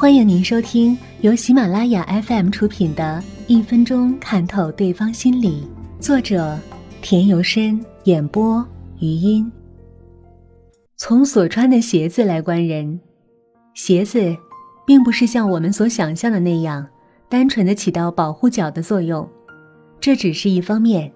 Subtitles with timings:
[0.00, 5.68] 欢迎您收听由喜马拉雅 FM 出品的《一分钟看透对方心理》，
[6.02, 6.58] 作者
[7.02, 8.66] 田由深，演播
[8.98, 9.52] 余音。
[10.96, 12.98] 从所穿的鞋子来观人，
[13.74, 14.34] 鞋子
[14.86, 16.88] 并不是像我们所想象的那样，
[17.28, 19.28] 单纯的起到保护脚的作用，
[20.00, 21.12] 这只是一方面。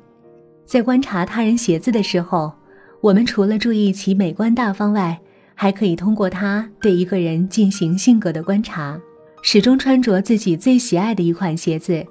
[0.66, 2.52] 在观察他人鞋子的时候，
[3.00, 5.18] 我们除了注意其美观大方外，
[5.54, 9.00] 还可以通过它对一个人进行性格的观察。
[9.46, 12.02] 始终穿着自己最喜爱的一款鞋子，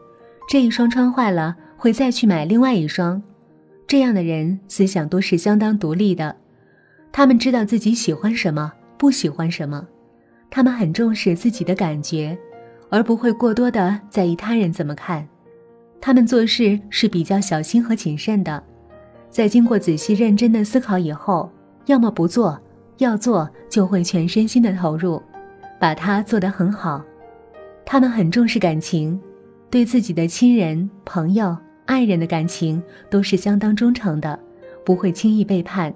[0.48, 3.20] 这一双穿坏了会再去买另外一双。
[3.88, 6.36] 这样的人思想都是相当独立的，
[7.12, 9.84] 他们知道自己喜欢什么，不喜欢什么，
[10.52, 12.38] 他们很重视自己的感觉，
[12.90, 15.28] 而不会过多的在意他人怎么看。
[16.00, 18.64] 他们做事是比较小心和谨慎的，
[19.32, 21.52] 在经过仔细认真的思考以后，
[21.88, 22.62] 要么不做。
[22.98, 25.22] 要做就会全身心的投入，
[25.80, 27.04] 把它做得很好。
[27.86, 29.20] 他们很重视感情，
[29.70, 34.40] 对自己的亲人、朋友、爱人的感情都是相当忠诚的，
[34.86, 35.94] 不会轻易背叛。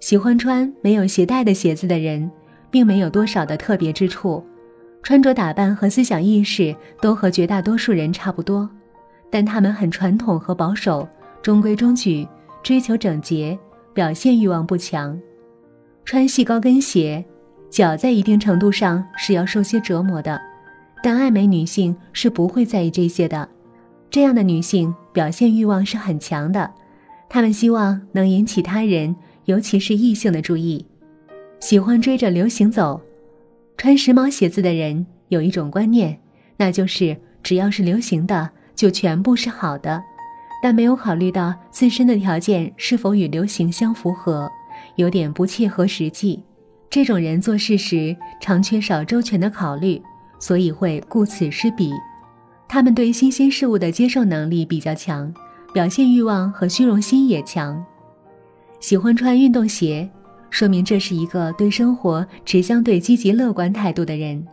[0.00, 2.30] 喜欢穿没有鞋带的鞋子的人，
[2.70, 4.44] 并没有多少的特别之处，
[5.02, 8.68] 穿着打扮和思想意识都和绝大多数人差不多，
[9.30, 11.08] 但他们很传统和保守，
[11.42, 12.26] 中规中矩，
[12.62, 13.58] 追求整洁，
[13.92, 15.18] 表现欲望不强。
[16.06, 17.22] 穿细高跟鞋，
[17.68, 20.40] 脚在一定程度上是要受些折磨的，
[21.02, 23.48] 但爱美女性是不会在意这些的。
[24.08, 26.72] 这样的女性表现欲望是很强的，
[27.28, 30.86] 她们希望能引起他人，尤其是异性的注意，
[31.58, 33.00] 喜欢追着流行走。
[33.76, 36.16] 穿时髦鞋子的人有一种观念，
[36.56, 40.00] 那就是只要是流行的就全部是好的，
[40.62, 44.48] 但没有考虑到自身的条件是否与流行相符合。
[44.96, 46.42] 有点不切合实际，
[46.90, 50.00] 这种人做事时常缺少周全的考虑，
[50.38, 51.92] 所以会顾此失彼。
[52.68, 55.32] 他们对新鲜事物的接受能力比较强，
[55.72, 57.84] 表现欲望和虚荣心也强。
[58.80, 60.08] 喜欢穿运动鞋，
[60.50, 64.44] 说明这是一个对生活持相对积极乐观态度的人。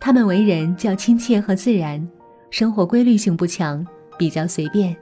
[0.00, 2.06] 他们为人较亲切和自然，
[2.50, 3.86] 生活规律性不强，
[4.18, 4.94] 比较随便。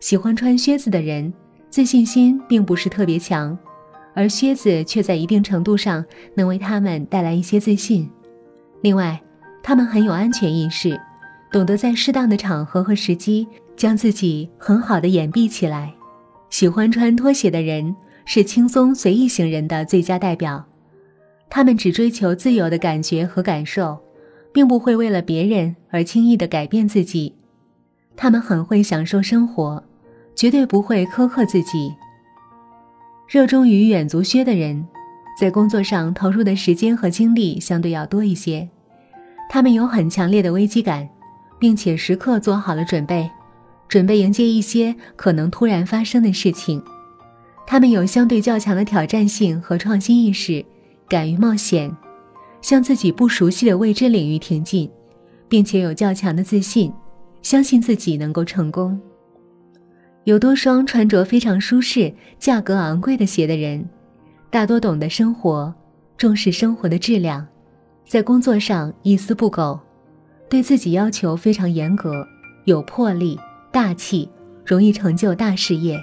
[0.00, 1.32] 喜欢穿靴子的人，
[1.68, 3.58] 自信心并不是特别强。
[4.18, 8.10] 而靴子却在一定程度上能为他们带来一些自信。
[8.80, 9.16] 另外，
[9.62, 11.00] 他们很有安全意识，
[11.52, 13.46] 懂得在适当的场合和时机
[13.76, 15.94] 将自己很好的掩蔽起来。
[16.50, 20.66] 喜欢穿拖鞋的人是轻松随意型人的最佳代表。
[21.48, 23.96] 他们只追求自由的感觉和感受，
[24.52, 27.32] 并不会为了别人而轻易的改变自己。
[28.16, 29.80] 他们很会享受生活，
[30.34, 31.94] 绝对不会苛刻自己。
[33.28, 34.88] 热衷于远足靴的人，
[35.38, 38.66] 在工作上投入的时间和精力相对要多一些。
[39.50, 41.06] 他们有很强烈的危机感，
[41.58, 43.30] 并且时刻做好了准备，
[43.86, 46.82] 准备迎接一些可能突然发生的事情。
[47.66, 50.64] 他们有相对较强的挑战性和创新意识，
[51.06, 51.94] 敢于冒险，
[52.62, 54.90] 向自己不熟悉的未知领域挺进，
[55.50, 56.90] 并且有较强的自信，
[57.42, 58.98] 相信自己能够成功。
[60.28, 63.82] 有多双穿着非常舒适、价格昂贵的鞋的人，
[64.50, 65.72] 大多懂得生活，
[66.18, 67.46] 重视生活的质量，
[68.06, 69.80] 在工作上一丝不苟，
[70.46, 72.12] 对自己要求非常严格，
[72.66, 73.40] 有魄力、
[73.72, 74.28] 大气，
[74.66, 75.98] 容易成就大事业。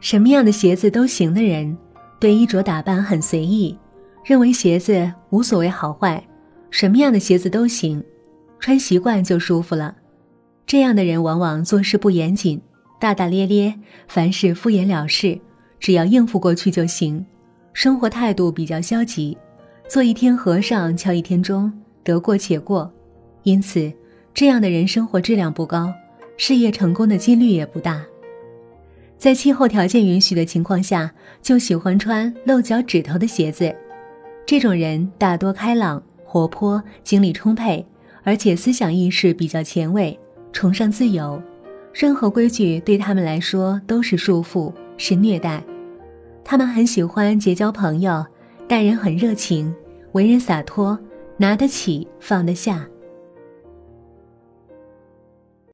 [0.00, 1.74] 什么样的鞋子都行的人，
[2.20, 3.74] 对衣着打扮很随意，
[4.22, 6.22] 认为鞋子无所谓好坏，
[6.70, 8.04] 什么样的鞋子都行，
[8.60, 9.96] 穿习惯就舒服了。
[10.66, 12.60] 这样的人往往做事不严谨。
[12.98, 13.74] 大大咧咧，
[14.08, 15.38] 凡事敷衍了事，
[15.78, 17.24] 只要应付过去就行。
[17.72, 19.36] 生活态度比较消极，
[19.86, 21.70] 做一天和尚敲一天钟，
[22.02, 22.90] 得过且过。
[23.42, 23.92] 因此，
[24.32, 25.92] 这样的人生活质量不高，
[26.38, 28.02] 事业成功的几率也不大。
[29.18, 31.12] 在气候条件允许的情况下，
[31.42, 33.74] 就喜欢穿露脚趾头的鞋子。
[34.46, 37.84] 这种人大多开朗、活泼、精力充沛，
[38.22, 40.18] 而且思想意识比较前卫，
[40.52, 41.42] 崇尚自由。
[41.98, 45.64] 任何规矩对他们来说都是束缚，是虐待。
[46.44, 48.22] 他们很喜欢结交朋友，
[48.68, 49.74] 待人很热情，
[50.12, 50.98] 为人洒脱，
[51.38, 52.86] 拿得起放得下。